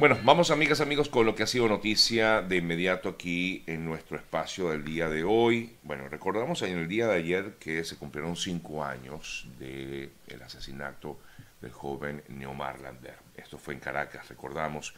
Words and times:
Bueno, 0.00 0.18
vamos 0.24 0.50
amigas, 0.50 0.80
amigos, 0.80 1.10
con 1.10 1.26
lo 1.26 1.34
que 1.34 1.42
ha 1.42 1.46
sido 1.46 1.68
noticia 1.68 2.40
de 2.40 2.56
inmediato 2.56 3.10
aquí 3.10 3.62
en 3.66 3.84
nuestro 3.84 4.16
espacio 4.16 4.70
del 4.70 4.82
día 4.82 5.10
de 5.10 5.24
hoy. 5.24 5.76
Bueno, 5.82 6.08
recordamos 6.08 6.62
en 6.62 6.78
el 6.78 6.88
día 6.88 7.06
de 7.06 7.16
ayer 7.16 7.56
que 7.60 7.84
se 7.84 7.98
cumplieron 7.98 8.34
cinco 8.34 8.82
años 8.82 9.46
del 9.58 10.10
asesinato 10.42 11.20
del 11.60 11.72
joven 11.72 12.22
Neomar 12.28 12.80
Lander. 12.80 13.18
Esto 13.36 13.58
fue 13.58 13.74
en 13.74 13.80
Caracas, 13.80 14.26
recordamos, 14.30 14.94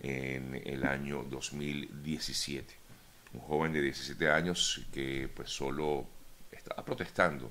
en 0.00 0.62
el 0.64 0.86
año 0.86 1.24
2017. 1.24 2.74
Un 3.34 3.40
joven 3.40 3.74
de 3.74 3.82
17 3.82 4.30
años 4.30 4.80
que 4.94 5.28
pues 5.36 5.50
solo 5.50 6.06
estaba 6.50 6.82
protestando 6.86 7.50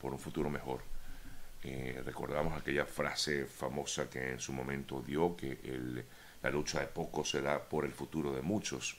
por 0.00 0.14
un 0.14 0.18
futuro 0.18 0.48
mejor. 0.48 0.80
Eh, 1.62 2.00
recordamos 2.06 2.58
aquella 2.58 2.86
frase 2.86 3.44
famosa 3.44 4.08
que 4.08 4.30
en 4.30 4.40
su 4.40 4.54
momento 4.54 5.02
dio, 5.06 5.36
que 5.36 5.58
el 5.62 6.06
la 6.42 6.50
lucha 6.50 6.80
de 6.80 6.86
pocos 6.86 7.30
será 7.30 7.68
por 7.68 7.84
el 7.84 7.92
futuro 7.92 8.32
de 8.32 8.42
muchos. 8.42 8.96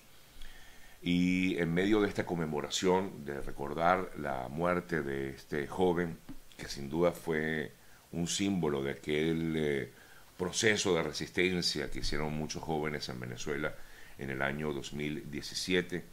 Y 1.02 1.58
en 1.58 1.74
medio 1.74 2.02
de 2.02 2.10
esta 2.10 2.26
conmemoración, 2.26 3.24
de 3.24 3.40
recordar 3.42 4.12
la 4.18 4.50
muerte 4.50 5.02
de 5.02 5.30
este 5.30 5.68
joven, 5.68 6.18
que 6.58 6.68
sin 6.68 6.90
duda 6.90 7.12
fue 7.12 7.72
un 8.12 8.28
símbolo 8.28 8.84
de 8.84 8.92
aquel 8.92 9.54
eh, 9.56 9.92
proceso 10.38 10.94
de 10.96 11.04
resistencia 11.04 11.90
que 11.90 12.00
hicieron 12.00 12.34
muchos 12.34 12.64
jóvenes 12.64 13.08
en 13.08 13.20
Venezuela 13.20 13.74
en 14.18 14.30
el 14.30 14.42
año 14.42 14.74
2017, 14.74 16.04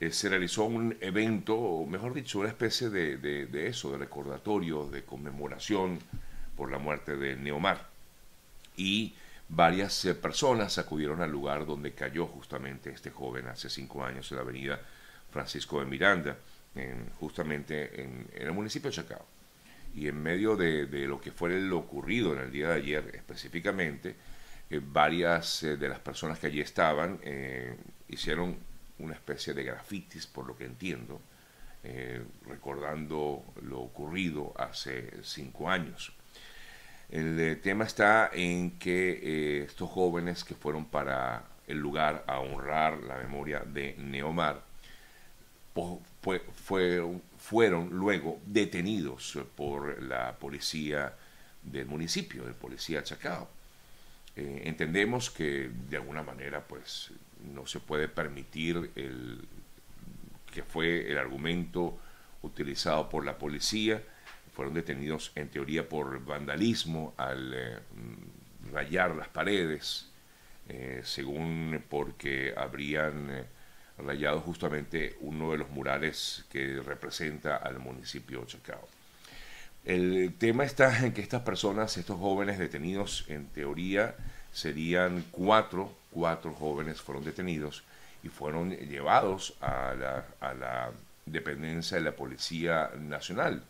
eh, 0.00 0.10
se 0.12 0.28
realizó 0.28 0.64
un 0.64 0.96
evento, 1.00 1.56
o 1.56 1.86
mejor 1.86 2.12
dicho, 2.12 2.40
una 2.40 2.48
especie 2.48 2.90
de, 2.90 3.16
de 3.16 3.66
eso, 3.66 3.92
de 3.92 3.98
recordatorio, 3.98 4.86
de 4.86 5.04
conmemoración 5.04 5.98
por 6.56 6.70
la 6.70 6.78
muerte 6.78 7.16
de 7.16 7.36
Neomar. 7.36 7.88
Y 8.76 9.14
varias 9.50 10.04
eh, 10.04 10.14
personas 10.14 10.78
acudieron 10.78 11.20
al 11.20 11.30
lugar 11.30 11.66
donde 11.66 11.92
cayó 11.92 12.26
justamente 12.26 12.90
este 12.90 13.10
joven 13.10 13.48
hace 13.48 13.68
cinco 13.68 14.04
años 14.04 14.30
en 14.30 14.36
la 14.36 14.42
avenida 14.42 14.80
Francisco 15.30 15.80
de 15.80 15.86
Miranda, 15.86 16.36
justamente 17.18 18.02
en, 18.02 18.28
el 18.32 18.52
municipio 18.52 18.90
de 18.90 18.96
Chacao. 18.96 19.26
Y 19.94 20.06
en 20.06 20.22
medio 20.22 20.56
de, 20.56 20.86
lo 21.06 21.20
que 21.20 21.32
fue 21.32 21.50
lo 21.60 21.78
ocurrido 21.78 22.32
en 22.32 22.40
el 22.40 22.52
día 22.52 22.68
de 22.68 22.74
ayer 22.74 23.10
específicamente, 23.14 24.14
eh, 24.70 24.80
varias 24.82 25.64
eh, 25.64 25.76
de 25.76 25.88
las 25.88 25.98
personas 25.98 26.38
que 26.38 26.46
allí 26.46 26.60
estaban 26.60 27.20
hicieron 28.08 28.56
una 28.98 29.14
especie 29.14 29.52
de 29.54 29.64
grafitis, 29.64 30.26
por 30.26 30.46
lo 30.46 30.56
que 30.56 30.64
entiendo, 30.64 31.20
recordando 32.46 33.44
lo 33.62 33.80
ocurrido 33.80 34.52
hace 34.56 35.22
cinco 35.22 35.70
años. 35.70 36.12
El 37.10 37.40
eh, 37.40 37.56
tema 37.56 37.84
está 37.84 38.30
en 38.32 38.78
que 38.78 39.10
eh, 39.10 39.62
estos 39.64 39.90
jóvenes 39.90 40.44
que 40.44 40.54
fueron 40.54 40.84
para 40.84 41.44
el 41.66 41.78
lugar 41.78 42.24
a 42.26 42.38
honrar 42.38 43.02
la 43.02 43.16
memoria 43.16 43.60
de 43.60 43.96
Neomar 43.98 44.62
fueron 47.38 47.90
luego 47.90 48.40
detenidos 48.46 49.38
por 49.56 50.02
la 50.02 50.36
policía 50.38 51.14
del 51.62 51.86
municipio, 51.86 52.44
del 52.44 52.54
policía 52.54 53.02
Chacao. 53.02 53.48
Eh, 54.36 54.62
entendemos 54.66 55.30
que 55.30 55.70
de 55.88 55.96
alguna 55.96 56.22
manera 56.22 56.62
pues 56.66 57.10
no 57.52 57.66
se 57.66 57.80
puede 57.80 58.08
permitir 58.08 58.90
el 58.94 59.48
que 60.52 60.62
fue 60.62 61.10
el 61.10 61.18
argumento 61.18 61.98
utilizado 62.42 63.08
por 63.08 63.24
la 63.24 63.38
policía 63.38 64.02
fueron 64.60 64.74
detenidos 64.74 65.32
en 65.36 65.48
teoría 65.48 65.88
por 65.88 66.22
vandalismo 66.22 67.14
al 67.16 67.54
eh, 67.54 67.78
rayar 68.70 69.16
las 69.16 69.28
paredes, 69.28 70.10
eh, 70.68 71.00
según 71.02 71.82
porque 71.88 72.52
habrían 72.54 73.30
eh, 73.30 73.44
rayado 73.96 74.40
justamente 74.40 75.16
uno 75.20 75.52
de 75.52 75.56
los 75.56 75.70
murales 75.70 76.44
que 76.52 76.82
representa 76.84 77.56
al 77.56 77.78
municipio 77.78 78.40
de 78.42 78.48
Chacao. 78.48 78.86
El 79.86 80.34
tema 80.36 80.64
está 80.64 81.06
en 81.06 81.14
que 81.14 81.22
estas 81.22 81.40
personas, 81.40 81.96
estos 81.96 82.18
jóvenes 82.18 82.58
detenidos, 82.58 83.24
en 83.28 83.46
teoría 83.46 84.14
serían 84.52 85.24
cuatro, 85.30 85.90
cuatro 86.10 86.52
jóvenes 86.52 87.00
fueron 87.00 87.24
detenidos 87.24 87.82
y 88.22 88.28
fueron 88.28 88.76
llevados 88.76 89.54
a 89.62 89.94
la, 89.94 90.26
a 90.38 90.52
la 90.52 90.90
dependencia 91.24 91.96
de 91.96 92.04
la 92.04 92.12
Policía 92.12 92.90
Nacional 92.98 93.62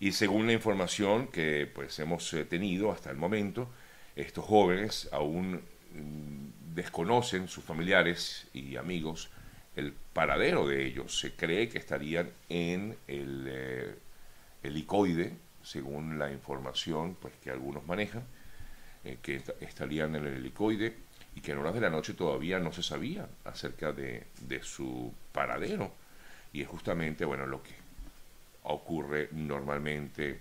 y 0.00 0.12
según 0.12 0.46
la 0.46 0.54
información 0.54 1.28
que 1.28 1.70
pues 1.72 1.98
hemos 1.98 2.32
eh, 2.32 2.46
tenido 2.46 2.90
hasta 2.90 3.10
el 3.10 3.18
momento, 3.18 3.68
estos 4.16 4.46
jóvenes 4.46 5.10
aún 5.12 5.56
mm, 5.94 6.74
desconocen 6.74 7.48
sus 7.48 7.62
familiares 7.62 8.48
y 8.54 8.76
amigos 8.76 9.30
el 9.76 9.92
paradero 9.92 10.66
de 10.66 10.86
ellos. 10.86 11.20
Se 11.20 11.32
cree 11.36 11.68
que 11.68 11.76
estarían 11.76 12.30
en 12.48 12.96
el 13.08 13.44
eh, 13.46 13.94
helicoide, 14.62 15.36
según 15.62 16.18
la 16.18 16.32
información 16.32 17.14
pues, 17.20 17.34
que 17.42 17.50
algunos 17.50 17.86
manejan, 17.86 18.24
eh, 19.04 19.18
que 19.22 19.42
estarían 19.60 20.16
en 20.16 20.24
el 20.24 20.36
helicoide 20.36 20.96
y 21.34 21.42
que 21.42 21.52
en 21.52 21.58
horas 21.58 21.74
de 21.74 21.82
la 21.82 21.90
noche 21.90 22.14
todavía 22.14 22.58
no 22.58 22.72
se 22.72 22.82
sabía 22.82 23.28
acerca 23.44 23.92
de, 23.92 24.26
de 24.40 24.62
su 24.62 25.12
paradero. 25.32 25.92
Y 26.54 26.62
es 26.62 26.68
justamente 26.68 27.26
bueno 27.26 27.44
lo 27.46 27.62
que 27.62 27.89
ocurre 28.64 29.28
normalmente 29.32 30.40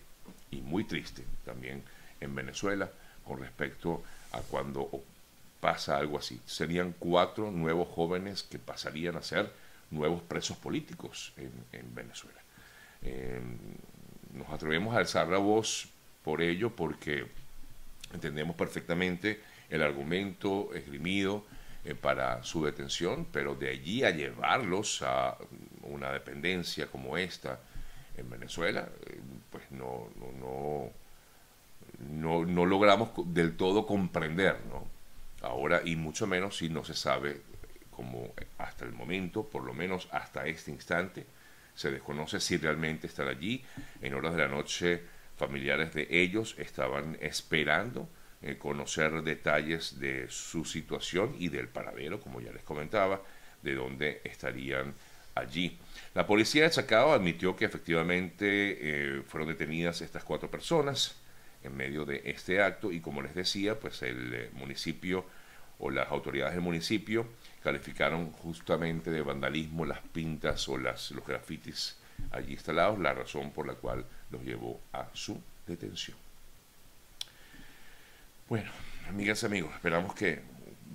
y 0.52 0.62
muy 0.62 0.84
triste 0.84 1.24
también 1.46 1.84
en 2.20 2.36
Venezuela 2.36 2.90
con 3.26 3.40
respecto 3.40 4.04
a 4.32 4.42
cuando 4.42 4.90
pasa 5.60 5.98
algo 5.98 6.18
así. 6.18 6.40
Serían 6.46 6.96
cuatro 6.98 7.52
nuevos 7.52 7.88
jóvenes 7.90 8.44
que 8.44 8.60
pasarían 8.60 9.18
a 9.18 9.22
ser 9.22 9.52
nuevos 9.92 10.22
presos 10.22 10.58
políticos 10.58 11.34
en, 11.38 11.96
Venezuela. 11.96 12.40
Em, 13.02 13.58
nos 14.34 14.50
atrevemos 14.50 14.96
a 14.96 15.00
alzar 15.00 15.28
la 15.28 15.38
voz 15.38 15.90
por 16.24 16.42
ello 16.42 16.76
porque 16.76 17.26
entendemos 18.14 18.56
perfectamente 18.56 19.42
el 19.70 19.82
argumento 19.82 20.74
esgrimido 20.74 21.46
eh, 21.86 21.96
para 21.96 22.44
su 22.44 22.66
detención, 22.66 23.26
pero 23.32 23.56
de 23.56 23.70
allí 23.70 24.04
a 24.04 24.12
llevarlos 24.12 25.02
a 25.02 25.38
una 25.84 26.12
dependencia 26.12 26.88
como 26.88 27.18
esta, 27.18 27.60
en 28.20 28.30
Venezuela, 28.30 28.88
eh, 29.08 29.20
pues 29.50 29.64
no, 29.72 30.10
no, 30.20 30.92
no, 32.00 32.46
no, 32.46 32.66
logramos 32.66 33.10
del 33.34 33.56
todo 33.56 33.86
comprender, 33.86 34.58
¿no? 34.70 34.88
Ahora, 35.42 35.82
y 35.84 35.96
mucho 35.96 36.28
menos 36.28 36.58
si 36.58 36.70
no 36.70 36.84
se 36.84 36.94
sabe, 36.94 37.42
como 37.92 38.34
hasta 38.58 38.86
el 38.86 38.92
momento, 38.92 39.44
por 39.44 39.64
lo 39.64 39.74
menos 39.74 40.08
hasta 40.12 40.46
este 40.46 40.72
instante, 40.72 41.26
se 41.76 41.92
desconoce 41.92 42.40
si 42.40 42.58
realmente 42.58 43.08
están 43.08 43.28
allí. 43.28 43.64
En 44.02 44.14
horas 44.14 44.36
de 44.36 44.42
la 44.42 44.48
noche, 44.50 45.02
familiares 45.38 45.94
de 45.94 46.08
ellos 46.10 46.56
estaban 46.58 47.18
esperando 47.22 48.10
eh, 48.42 48.58
conocer 48.58 49.22
detalles 49.22 50.00
de 50.00 50.28
su 50.30 50.66
situación 50.66 51.36
y 51.38 51.50
del 51.50 51.68
paradero, 51.68 52.20
como 52.20 52.42
ya 52.42 52.52
les 52.52 52.64
comentaba, 52.64 53.22
de 53.62 53.76
dónde 53.76 54.22
estarían 54.24 54.94
allí. 55.40 55.78
La 56.14 56.26
policía 56.26 56.64
de 56.64 56.72
Chacao 56.72 57.14
admitió 57.14 57.56
que 57.56 57.66
efectivamente 57.66 58.78
eh, 59.18 59.24
fueron 59.28 59.50
detenidas 59.50 60.02
estas 60.02 60.24
cuatro 60.24 60.50
personas 60.50 61.16
en 61.64 61.76
medio 61.76 62.06
de 62.06 62.22
este 62.26 62.62
acto 62.62 62.92
y 62.92 63.00
como 63.00 63.22
les 63.22 63.36
decía, 63.36 63.80
pues 63.80 64.02
el 64.02 64.34
eh, 64.34 64.50
municipio 64.54 65.26
o 65.80 65.90
las 65.90 66.10
autoridades 66.10 66.54
del 66.54 66.64
municipio 66.64 67.28
calificaron 67.64 68.32
justamente 68.32 69.12
de 69.12 69.22
vandalismo 69.22 69.86
las 69.86 70.00
pintas 70.00 70.68
o 70.68 70.78
las, 70.78 71.12
los 71.12 71.26
grafitis 71.26 71.98
allí 72.32 72.54
instalados, 72.54 73.00
la 73.00 73.14
razón 73.14 73.52
por 73.52 73.66
la 73.66 73.76
cual 73.76 74.06
los 74.30 74.44
llevó 74.44 74.80
a 74.94 75.08
su 75.14 75.42
detención. 75.66 76.18
Bueno, 78.48 78.72
amigas 79.08 79.44
y 79.44 79.46
amigos, 79.46 79.74
esperamos 79.76 80.14
que 80.16 80.42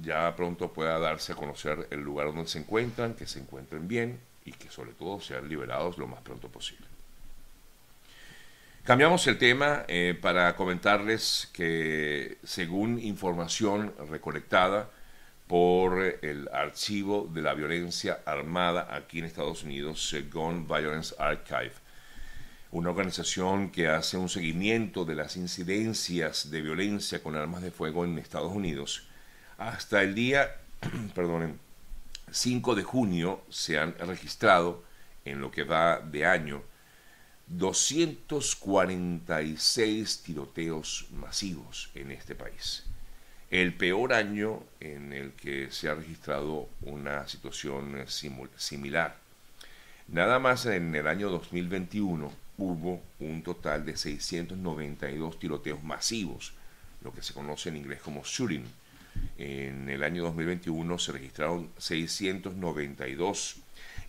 ya 0.02 0.34
pronto 0.34 0.72
pueda 0.72 0.98
darse 0.98 1.32
a 1.32 1.36
conocer 1.36 1.86
el 1.90 2.00
lugar 2.00 2.26
donde 2.26 2.46
se 2.46 2.58
encuentran, 2.58 3.14
que 3.14 3.26
se 3.26 3.38
encuentren 3.38 3.86
bien 3.86 4.18
y 4.44 4.52
que 4.52 4.70
sobre 4.70 4.92
todo 4.92 5.20
sean 5.20 5.48
liberados 5.48 5.98
lo 5.98 6.06
más 6.06 6.20
pronto 6.20 6.48
posible. 6.48 6.86
Cambiamos 8.84 9.26
el 9.26 9.38
tema 9.38 9.84
eh, 9.88 10.18
para 10.20 10.54
comentarles 10.56 11.48
que 11.54 12.36
según 12.44 12.98
información 12.98 13.94
recolectada 14.10 14.90
por 15.46 16.02
el 16.20 16.48
Archivo 16.52 17.30
de 17.32 17.40
la 17.40 17.54
Violencia 17.54 18.20
Armada 18.26 18.88
aquí 18.90 19.20
en 19.20 19.24
Estados 19.24 19.62
Unidos, 19.62 20.14
Gun 20.30 20.66
Violence 20.66 21.14
Archive, 21.18 21.72
una 22.72 22.90
organización 22.90 23.70
que 23.70 23.88
hace 23.88 24.16
un 24.16 24.28
seguimiento 24.28 25.04
de 25.04 25.14
las 25.14 25.36
incidencias 25.36 26.50
de 26.50 26.60
violencia 26.60 27.22
con 27.22 27.36
armas 27.36 27.62
de 27.62 27.70
fuego 27.70 28.04
en 28.04 28.18
Estados 28.18 28.52
Unidos, 28.52 29.06
hasta 29.58 30.02
el 30.02 30.14
día, 30.14 30.56
perdonen, 31.14 31.58
5 32.30 32.74
de 32.74 32.82
junio 32.82 33.42
se 33.48 33.78
han 33.78 33.96
registrado 33.98 34.84
en 35.24 35.40
lo 35.40 35.50
que 35.50 35.64
va 35.64 36.00
de 36.00 36.26
año 36.26 36.62
246 37.46 40.22
tiroteos 40.22 41.06
masivos 41.12 41.90
en 41.94 42.10
este 42.10 42.34
país. 42.34 42.84
el 43.50 43.74
peor 43.74 44.14
año 44.14 44.62
en 44.80 45.12
el 45.12 45.32
que 45.32 45.70
se 45.70 45.88
ha 45.88 45.94
registrado 45.94 46.68
una 46.82 47.28
situación 47.28 48.04
similar. 48.56 49.16
Nada 50.08 50.40
más 50.40 50.66
en 50.66 50.94
el 50.94 51.06
año 51.06 51.30
2021 51.30 52.32
hubo 52.58 53.00
un 53.20 53.42
total 53.42 53.84
de 53.84 53.96
692 53.96 55.38
tiroteos 55.38 55.84
masivos, 55.84 56.54
lo 57.02 57.12
que 57.12 57.22
se 57.22 57.32
conoce 57.32 57.68
en 57.68 57.76
inglés 57.76 58.00
como 58.00 58.24
shooting. 58.24 58.64
En 59.36 59.88
el 59.88 60.02
año 60.04 60.22
2021 60.24 60.98
se 60.98 61.12
registraron 61.12 61.70
692. 61.78 63.56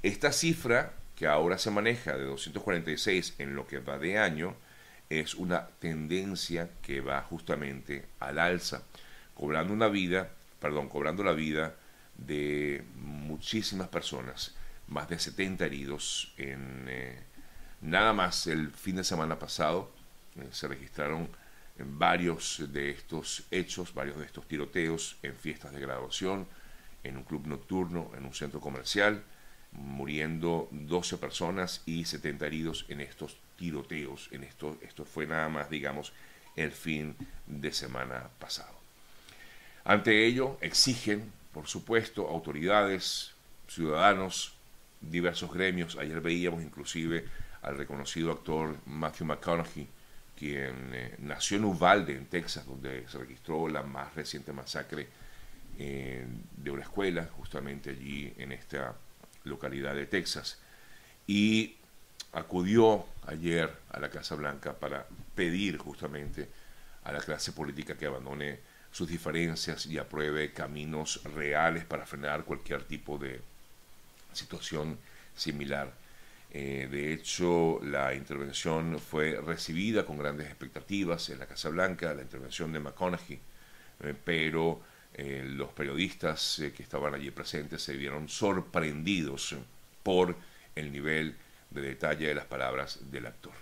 Esta 0.03 0.31
cifra, 0.31 0.93
que 1.15 1.27
ahora 1.27 1.57
se 1.57 1.71
maneja 1.71 2.17
de 2.17 2.25
246 2.25 3.35
en 3.39 3.55
lo 3.55 3.65
que 3.67 3.79
va 3.79 3.97
de 3.97 4.17
año, 4.17 4.55
es 5.09 5.35
una 5.35 5.67
tendencia 5.79 6.69
que 6.81 7.01
va 7.01 7.21
justamente 7.21 8.05
al 8.19 8.39
alza, 8.39 8.83
cobrando 9.33 9.73
una 9.73 9.87
vida, 9.87 10.31
perdón, 10.59 10.89
cobrando 10.89 11.23
la 11.23 11.33
vida 11.33 11.75
de 12.17 12.83
muchísimas 12.95 13.87
personas 13.87 14.55
más 14.87 15.09
de 15.09 15.19
70 15.19 15.65
heridos 15.65 16.33
en 16.37 16.85
eh, 16.87 17.19
nada 17.81 18.13
más 18.13 18.47
el 18.47 18.71
fin 18.71 18.95
de 18.97 19.03
semana 19.03 19.39
pasado. 19.39 19.91
Eh, 20.37 20.47
se 20.51 20.67
registraron 20.67 21.29
en 21.77 21.99
varios 21.99 22.63
de 22.71 22.89
estos 22.89 23.43
hechos, 23.51 23.93
varios 23.93 24.17
de 24.17 24.25
estos 24.25 24.47
tiroteos 24.47 25.17
en 25.23 25.35
fiestas 25.35 25.73
de 25.73 25.81
graduación, 25.81 26.47
en 27.03 27.17
un 27.17 27.23
club 27.23 27.47
nocturno, 27.47 28.11
en 28.17 28.25
un 28.25 28.33
centro 28.33 28.59
comercial, 28.59 29.23
muriendo 29.71 30.69
12 30.71 31.17
personas 31.17 31.81
y 31.85 32.05
70 32.05 32.45
heridos 32.45 32.85
en 32.87 33.01
estos 33.01 33.37
tiroteos. 33.57 34.29
En 34.31 34.43
esto, 34.43 34.77
esto 34.81 35.05
fue 35.05 35.27
nada 35.27 35.49
más, 35.49 35.69
digamos, 35.69 36.13
el 36.55 36.71
fin 36.71 37.15
de 37.45 37.71
semana 37.71 38.29
pasado. 38.39 38.73
Ante 39.83 40.25
ello, 40.25 40.57
exigen, 40.61 41.31
por 41.51 41.67
supuesto, 41.67 42.27
autoridades, 42.27 43.33
ciudadanos, 43.67 44.55
diversos 45.01 45.53
gremios. 45.53 45.97
Ayer 45.97 46.21
veíamos 46.21 46.63
inclusive 46.63 47.25
al 47.61 47.77
reconocido 47.77 48.31
actor 48.31 48.77
Matthew 48.85 49.27
McConaughey, 49.27 49.87
quien 50.37 50.91
eh, 50.93 51.15
nació 51.19 51.57
en 51.57 51.65
Uvalde, 51.65 52.15
en 52.15 52.25
Texas, 52.25 52.65
donde 52.65 53.07
se 53.07 53.17
registró 53.17 53.67
la 53.67 53.83
más 53.83 54.13
reciente 54.15 54.53
masacre 54.53 55.07
eh, 55.77 56.25
de 56.57 56.71
una 56.71 56.83
escuela, 56.83 57.29
justamente 57.37 57.91
allí 57.91 58.33
en 58.37 58.51
esta 58.51 58.95
localidad 59.43 59.95
de 59.95 60.05
Texas. 60.05 60.59
Y 61.27 61.77
acudió 62.33 63.05
ayer 63.27 63.71
a 63.89 63.99
la 63.99 64.09
Casa 64.09 64.35
Blanca 64.35 64.73
para 64.73 65.07
pedir 65.35 65.77
justamente 65.77 66.49
a 67.03 67.11
la 67.11 67.19
clase 67.19 67.51
política 67.51 67.97
que 67.97 68.05
abandone 68.05 68.59
sus 68.91 69.07
diferencias 69.09 69.85
y 69.85 69.97
apruebe 69.97 70.53
caminos 70.53 71.21
reales 71.35 71.85
para 71.85 72.05
frenar 72.05 72.43
cualquier 72.45 72.83
tipo 72.83 73.17
de 73.17 73.41
situación 74.33 74.97
similar. 75.35 75.91
Eh, 76.57 76.87
de 76.89 77.11
hecho, 77.11 77.81
la 77.83 78.15
intervención 78.15 78.97
fue 78.97 79.41
recibida 79.41 80.05
con 80.05 80.17
grandes 80.17 80.47
expectativas 80.47 81.29
en 81.29 81.39
la 81.39 81.47
Casa 81.47 81.67
Blanca, 81.67 82.13
la 82.13 82.21
intervención 82.21 82.71
de 82.71 82.79
McConaughey, 82.79 83.37
eh, 83.99 84.13
pero 84.23 84.81
eh, 85.13 85.43
los 85.45 85.73
periodistas 85.73 86.61
que 86.73 86.81
estaban 86.81 87.13
allí 87.13 87.29
presentes 87.31 87.83
se 87.83 87.97
vieron 87.97 88.29
sorprendidos 88.29 89.53
por 90.01 90.33
el 90.75 90.93
nivel 90.93 91.35
de 91.71 91.81
detalle 91.81 92.27
de 92.27 92.35
las 92.35 92.45
palabras 92.45 92.99
del 93.11 93.25
actor, 93.25 93.53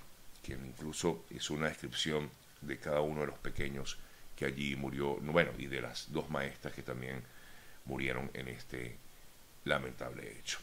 quien 0.45 0.63
incluso 0.63 1.25
hizo 1.31 1.55
una 1.55 1.69
descripción 1.69 2.29
de 2.61 2.77
cada 2.77 3.01
uno 3.01 3.21
de 3.21 3.27
los 3.27 3.39
pequeños 3.39 3.97
que 4.35 4.45
allí 4.45 4.75
murió, 4.75 5.15
bueno, 5.15 5.49
y 5.57 5.65
de 5.65 5.81
las 5.81 6.11
dos 6.13 6.29
maestras 6.29 6.75
que 6.75 6.83
también 6.83 7.23
murieron 7.85 8.29
en 8.35 8.49
este 8.49 8.97
lamentable 9.65 10.37
hecho. 10.37 10.59